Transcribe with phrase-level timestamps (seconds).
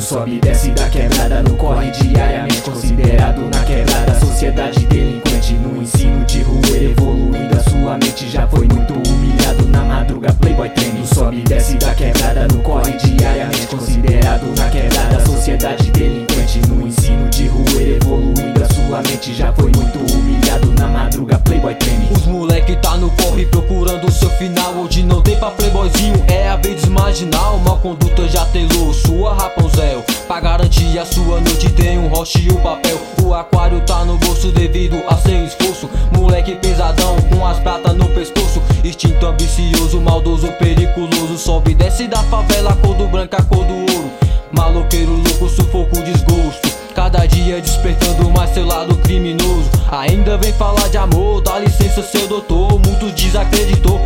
[0.00, 6.24] sobe e desce da quebrada, no corre diariamente considerado na quebrada, sociedade delinquente no ensino
[6.24, 11.40] de rua evoluindo a sua mente já foi muito humilhado na madruga playboy treine, sobe
[11.40, 16.27] e desce da quebrada, no corre diariamente considerado na quebrada, sociedade delinquente
[24.88, 27.58] Hoje não tem pra playboyzinho, é a vez marginal.
[27.58, 30.02] Mal conduta já telou sua Rapunzel.
[30.26, 32.98] Pra garantir a sua noite tem um roche e o um papel.
[33.22, 35.90] O aquário tá no bolso devido a seu esforço.
[36.10, 38.62] Moleque pesadão com as pratas no pescoço.
[38.82, 41.36] Instinto ambicioso, maldoso, periculoso.
[41.36, 44.10] Sobe e desce da favela, cor do branco, a cor do ouro.
[44.52, 46.66] Maloqueiro louco, sufoco, desgosto.
[46.94, 49.70] Cada dia despertando mais seu lado criminoso.
[49.90, 52.80] Ainda vem falar de amor, dá licença seu doutor.
[52.84, 53.97] Muitos desacreditou,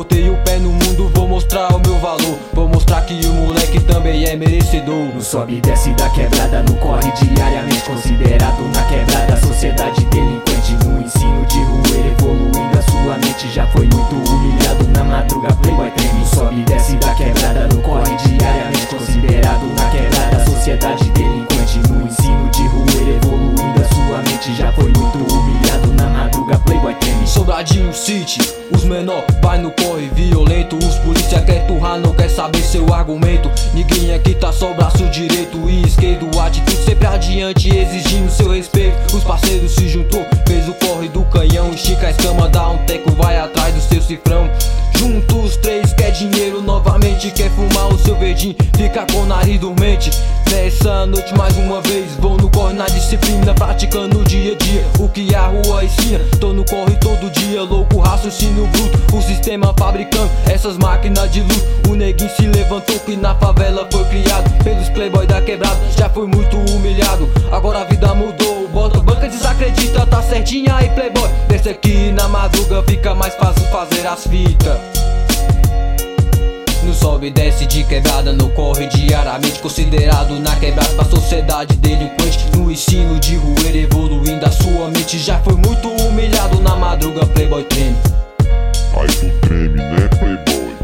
[0.00, 2.38] Botei o pé no mundo, vou mostrar o meu valor.
[2.54, 4.96] Vou mostrar que o moleque também é merecedor.
[5.14, 10.79] No sobe e desce da quebrada, no corre diariamente Considerado na quebrada, sociedade delinquente
[27.60, 28.38] Sobradinho City,
[28.74, 30.76] os menor vai no corre violento.
[30.76, 33.50] Os polícia quer turrar, não quer saber seu argumento.
[33.74, 36.26] Ninguém aqui tá só braço direito e esquerdo.
[36.40, 39.14] Atitude sempre adiante, exigindo seu respeito.
[39.14, 41.70] Os parceiros se juntou, fez o corre do canhão.
[41.70, 44.48] Estica a escama, dá um teco, vai atrás do seu cifrão.
[44.96, 47.30] Juntos três quer dinheiro novamente.
[47.30, 50.10] Quer fumar o seu verdinho, fica com o nariz dormente.
[50.50, 54.84] Nessa noite mais uma vez Vou corre na disciplina, praticando dia a dia.
[54.98, 59.74] O que a rua ensina Tô no corre todo dia, louco, raciocínio bruto O sistema
[59.78, 64.90] fabricando essas máquinas de luz O neguinho se levantou que na favela foi criado Pelos
[64.90, 70.22] playboy da quebrada, já foi muito humilhado Agora a vida mudou, bota banca desacredita Tá
[70.22, 71.30] certinha aí playboy.
[71.48, 74.78] Desce aqui na madruga, fica mais fácil fazer as fitas
[77.00, 82.46] sobe e desce de quebrada, no corre diariamente Considerado na quebrada pra sociedade delinquente.
[82.56, 87.64] No ensino de rua evoluindo a sua mente Já foi muito humilhado na madruga, playboy
[87.64, 87.96] treme.
[88.96, 90.74] Aí tu treme, né playboy?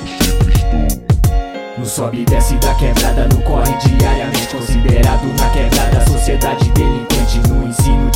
[0.00, 1.06] Eu sempre estou.
[1.78, 7.38] No sobe e desce da quebrada, no corre diariamente Considerado na quebrada, sociedade delinquente.
[7.48, 8.10] No ensino